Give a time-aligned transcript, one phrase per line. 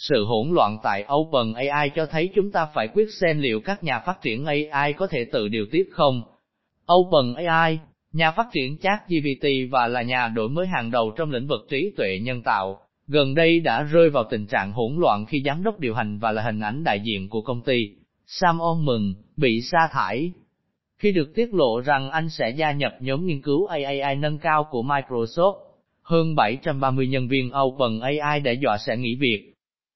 [0.00, 3.98] Sự hỗn loạn tại OpenAI cho thấy chúng ta phải quyết xem liệu các nhà
[4.06, 6.22] phát triển AI có thể tự điều tiết không.
[6.92, 7.78] OpenAI,
[8.12, 11.66] nhà phát triển chat GPT và là nhà đổi mới hàng đầu trong lĩnh vực
[11.70, 15.62] trí tuệ nhân tạo, gần đây đã rơi vào tình trạng hỗn loạn khi giám
[15.62, 17.90] đốc điều hành và là hình ảnh đại diện của công ty,
[18.26, 20.32] Sam Altman, bị sa thải.
[20.98, 24.66] Khi được tiết lộ rằng anh sẽ gia nhập nhóm nghiên cứu AI nâng cao
[24.70, 25.54] của Microsoft,
[26.02, 29.49] hơn 730 nhân viên OpenAI đã dọa sẽ nghỉ việc.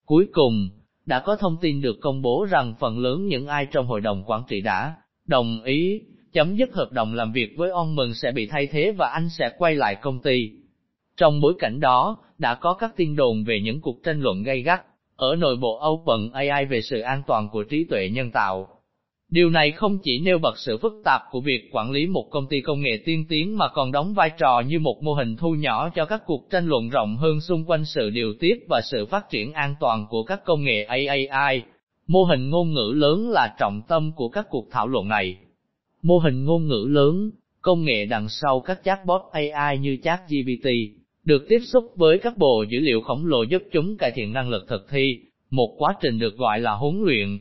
[0.07, 0.69] Cuối cùng,
[1.07, 4.25] đã có thông tin được công bố rằng phần lớn những ai trong hội đồng
[4.27, 4.95] quản trị đã
[5.27, 6.01] đồng ý
[6.33, 9.29] chấm dứt hợp đồng làm việc với ông mừng sẽ bị thay thế và anh
[9.29, 10.51] sẽ quay lại công ty.
[11.17, 14.63] Trong bối cảnh đó, đã có các tin đồn về những cuộc tranh luận gay
[14.63, 14.83] gắt
[15.17, 18.69] ở nội bộ OpenAI về sự an toàn của trí tuệ nhân tạo.
[19.35, 22.47] Điều này không chỉ nêu bật sự phức tạp của việc quản lý một công
[22.47, 25.55] ty công nghệ tiên tiến mà còn đóng vai trò như một mô hình thu
[25.55, 29.07] nhỏ cho các cuộc tranh luận rộng hơn xung quanh sự điều tiết và sự
[29.07, 31.63] phát triển an toàn của các công nghệ AI.
[32.07, 35.37] Mô hình ngôn ngữ lớn là trọng tâm của các cuộc thảo luận này.
[36.03, 37.31] Mô hình ngôn ngữ lớn,
[37.63, 40.69] công nghệ đằng sau các chatbot AI như ChatGPT,
[41.25, 44.49] được tiếp xúc với các bộ dữ liệu khổng lồ giúp chúng cải thiện năng
[44.49, 45.19] lực thực thi,
[45.51, 47.39] một quá trình được gọi là huấn luyện.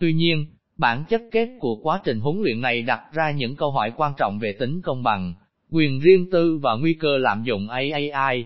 [0.00, 0.46] Tuy nhiên,
[0.78, 4.12] bản chất kết của quá trình huấn luyện này đặt ra những câu hỏi quan
[4.16, 5.34] trọng về tính công bằng,
[5.70, 8.44] quyền riêng tư và nguy cơ lạm dụng AI.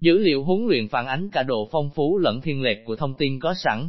[0.00, 3.14] Dữ liệu huấn luyện phản ánh cả độ phong phú lẫn thiên lệch của thông
[3.14, 3.88] tin có sẵn.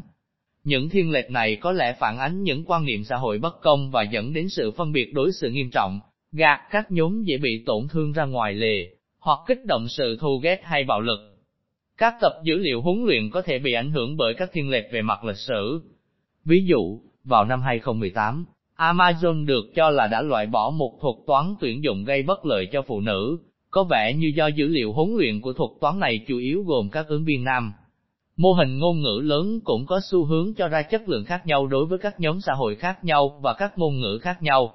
[0.63, 3.91] Những thiên lệch này có lẽ phản ánh những quan niệm xã hội bất công
[3.91, 6.00] và dẫn đến sự phân biệt đối xử nghiêm trọng,
[6.31, 10.39] gạt các nhóm dễ bị tổn thương ra ngoài lề hoặc kích động sự thù
[10.44, 11.19] ghét hay bạo lực.
[11.97, 14.85] Các tập dữ liệu huấn luyện có thể bị ảnh hưởng bởi các thiên lệch
[14.91, 15.81] về mặt lịch sử.
[16.45, 18.45] Ví dụ, vào năm 2018,
[18.78, 22.67] Amazon được cho là đã loại bỏ một thuật toán tuyển dụng gây bất lợi
[22.72, 23.38] cho phụ nữ,
[23.72, 26.90] có vẻ như do dữ liệu huấn luyện của thuật toán này chủ yếu gồm
[26.90, 27.73] các ứng viên nam.
[28.38, 31.67] Mô hình ngôn ngữ lớn cũng có xu hướng cho ra chất lượng khác nhau
[31.67, 34.73] đối với các nhóm xã hội khác nhau và các ngôn ngữ khác nhau.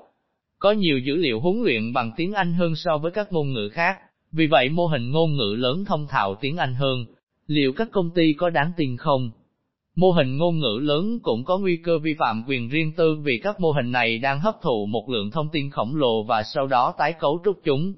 [0.59, 3.69] Có nhiều dữ liệu huấn luyện bằng tiếng Anh hơn so với các ngôn ngữ
[3.69, 3.99] khác,
[4.33, 7.07] vì vậy mô hình ngôn ngữ lớn thông thạo tiếng Anh hơn,
[7.47, 9.31] liệu các công ty có đáng tin không?
[9.97, 13.39] Mô hình ngôn ngữ lớn cũng có nguy cơ vi phạm quyền riêng tư vì
[13.43, 16.67] các mô hình này đang hấp thụ một lượng thông tin khổng lồ và sau
[16.67, 17.95] đó tái cấu trúc chúng.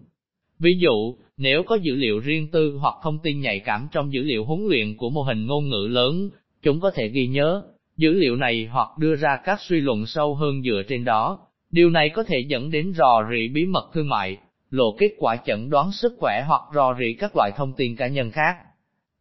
[0.59, 4.23] Ví dụ, nếu có dữ liệu riêng tư hoặc thông tin nhạy cảm trong dữ
[4.23, 6.31] liệu huấn luyện của mô hình ngôn ngữ lớn,
[6.62, 7.62] chúng có thể ghi nhớ
[7.97, 11.39] dữ liệu này hoặc đưa ra các suy luận sâu hơn dựa trên đó.
[11.71, 14.37] Điều này có thể dẫn đến rò rỉ bí mật thương mại,
[14.71, 18.07] lộ kết quả chẩn đoán sức khỏe hoặc rò rỉ các loại thông tin cá
[18.07, 18.57] nhân khác.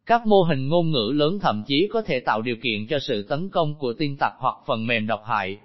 [0.06, 3.22] Các mô hình ngôn ngữ lớn thậm chí có thể tạo điều kiện cho sự
[3.22, 5.58] tấn công của tin tặc hoặc phần mềm độc hại.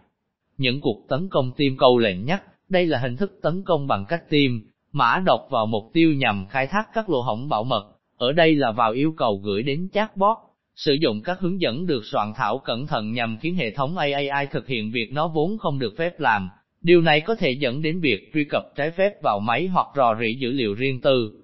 [0.58, 4.06] Những cuộc tấn công tiêm câu lệnh nhắc, đây là hình thức tấn công bằng
[4.10, 4.52] cách tiêm,
[4.92, 7.84] mã độc vào mục tiêu nhằm khai thác các lỗ hổng bảo mật,
[8.18, 10.38] ở đây là vào yêu cầu gửi đến chatbot,
[10.76, 14.48] sử dụng các hướng dẫn được soạn thảo cẩn thận nhằm khiến hệ thống AI
[14.52, 16.50] thực hiện việc nó vốn không được phép làm,
[16.82, 20.16] Điều này có thể dẫn đến việc truy cập trái phép vào máy hoặc rò
[20.20, 21.41] rỉ dữ liệu riêng tư.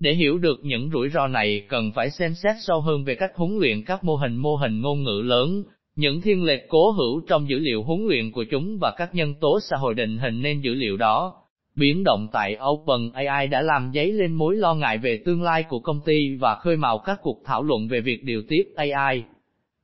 [0.00, 3.30] Để hiểu được những rủi ro này cần phải xem xét sâu hơn về cách
[3.34, 5.64] huấn luyện các mô hình mô hình ngôn ngữ lớn,
[5.96, 9.34] những thiên lệch cố hữu trong dữ liệu huấn luyện của chúng và các nhân
[9.40, 11.34] tố xã hội định hình nên dữ liệu đó.
[11.76, 15.78] Biến động tại OpenAI đã làm dấy lên mối lo ngại về tương lai của
[15.78, 19.22] công ty và khơi mào các cuộc thảo luận về việc điều tiết AI.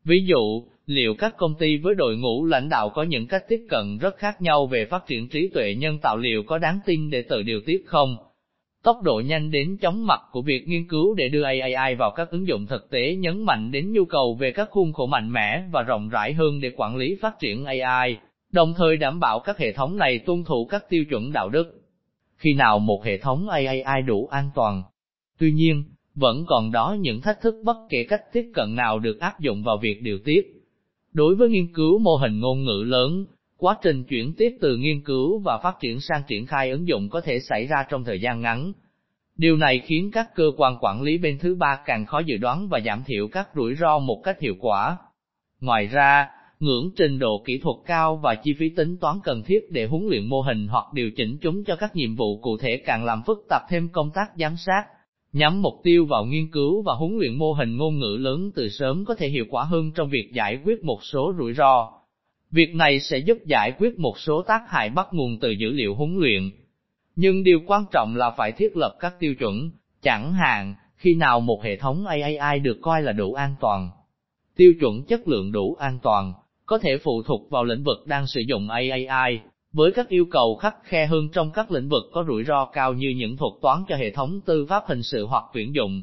[0.04, 3.60] Ví dụ, liệu các công ty với đội ngũ lãnh đạo có những cách tiếp
[3.68, 7.10] cận rất khác nhau về phát triển trí tuệ nhân tạo liệu có đáng tin
[7.10, 8.16] để tự điều tiết không?
[8.82, 12.30] Tốc độ nhanh đến chóng mặt của việc nghiên cứu để đưa AI vào các
[12.30, 15.62] ứng dụng thực tế nhấn mạnh đến nhu cầu về các khuôn khổ mạnh mẽ
[15.72, 18.16] và rộng rãi hơn để quản lý phát triển AI,
[18.52, 21.82] đồng thời đảm bảo các hệ thống này tuân thủ các tiêu chuẩn đạo đức.
[22.36, 24.82] Khi nào một hệ thống AI đủ an toàn?
[25.38, 29.20] Tuy nhiên, vẫn còn đó những thách thức bất kể cách tiếp cận nào được
[29.20, 30.40] áp dụng vào việc điều tiết.
[31.12, 33.24] Đối với nghiên cứu mô hình ngôn ngữ lớn,
[33.62, 37.08] quá trình chuyển tiếp từ nghiên cứu và phát triển sang triển khai ứng dụng
[37.08, 38.72] có thể xảy ra trong thời gian ngắn.
[39.36, 42.68] Điều này khiến các cơ quan quản lý bên thứ ba càng khó dự đoán
[42.68, 44.96] và giảm thiểu các rủi ro một cách hiệu quả.
[45.60, 46.28] Ngoài ra,
[46.60, 50.06] ngưỡng trình độ kỹ thuật cao và chi phí tính toán cần thiết để huấn
[50.08, 53.22] luyện mô hình hoặc điều chỉnh chúng cho các nhiệm vụ cụ thể càng làm
[53.26, 54.84] phức tạp thêm công tác giám sát,
[55.32, 58.68] Nhắm mục tiêu vào nghiên cứu và huấn luyện mô hình ngôn ngữ lớn từ
[58.68, 62.01] sớm có thể hiệu quả hơn trong việc giải quyết một số rủi ro.
[62.52, 65.94] Việc này sẽ giúp giải quyết một số tác hại bắt nguồn từ dữ liệu
[65.94, 66.50] huấn luyện.
[67.16, 69.70] Nhưng điều quan trọng là phải thiết lập các tiêu chuẩn,
[70.02, 73.90] chẳng hạn, khi nào một hệ thống AI được coi là đủ an toàn.
[74.56, 76.32] Tiêu chuẩn chất lượng đủ an toàn,
[76.66, 79.40] có thể phụ thuộc vào lĩnh vực đang sử dụng AI,
[79.72, 82.94] với các yêu cầu khắc khe hơn trong các lĩnh vực có rủi ro cao
[82.94, 86.02] như những thuật toán cho hệ thống tư pháp hình sự hoặc tuyển dụng.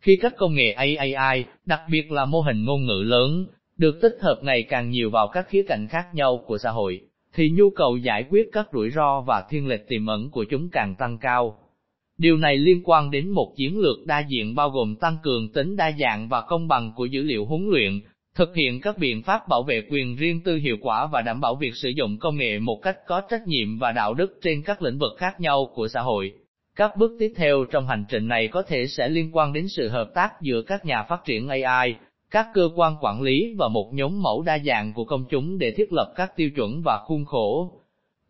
[0.00, 3.46] Khi các công nghệ AI, đặc biệt là mô hình ngôn ngữ lớn,
[3.76, 7.00] được tích hợp ngày càng nhiều vào các khía cạnh khác nhau của xã hội,
[7.34, 10.70] thì nhu cầu giải quyết các rủi ro và thiên lệch tiềm ẩn của chúng
[10.70, 11.58] càng tăng cao.
[12.18, 15.76] Điều này liên quan đến một chiến lược đa diện bao gồm tăng cường tính
[15.76, 18.00] đa dạng và công bằng của dữ liệu huấn luyện,
[18.34, 21.54] thực hiện các biện pháp bảo vệ quyền riêng tư hiệu quả và đảm bảo
[21.54, 24.82] việc sử dụng công nghệ một cách có trách nhiệm và đạo đức trên các
[24.82, 26.32] lĩnh vực khác nhau của xã hội.
[26.76, 29.88] Các bước tiếp theo trong hành trình này có thể sẽ liên quan đến sự
[29.88, 31.94] hợp tác giữa các nhà phát triển AI,
[32.34, 35.70] các cơ quan quản lý và một nhóm mẫu đa dạng của công chúng để
[35.76, 37.72] thiết lập các tiêu chuẩn và khuôn khổ.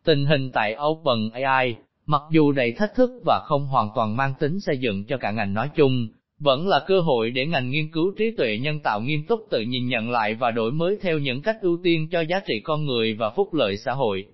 [0.05, 4.61] Tình hình tại OpenAI, mặc dù đầy thách thức và không hoàn toàn mang tính
[4.61, 6.09] xây dựng cho cả ngành nói chung,
[6.39, 9.61] vẫn là cơ hội để ngành nghiên cứu trí tuệ nhân tạo nghiêm túc tự
[9.61, 12.87] nhìn nhận lại và đổi mới theo những cách ưu tiên cho giá trị con
[12.87, 14.27] người và phúc lợi xã hội.